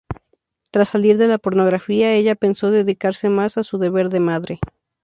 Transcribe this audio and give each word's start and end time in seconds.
Tras 0.71 0.89
salir 0.89 1.19
de 1.19 1.27
la 1.27 1.37
pornografía, 1.37 2.13
ella 2.15 2.33
pensó 2.33 2.71
dedicarse 2.71 3.29
más 3.29 3.59
a 3.59 3.63
su 3.63 3.77
deber 3.77 4.09
de 4.09 4.19
madre. 4.19 4.59